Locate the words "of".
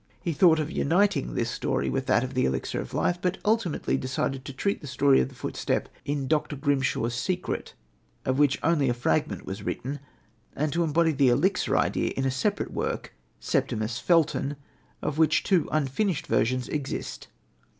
0.59-0.71, 2.23-2.33, 2.81-2.95, 5.21-5.29, 8.25-8.39, 15.03-15.19